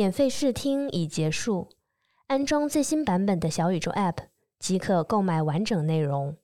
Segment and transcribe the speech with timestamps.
[0.00, 1.68] 免费试听已结束
[2.28, 4.16] 安装最新版本的小宇宙 app
[4.58, 6.38] 即可购买完整内容。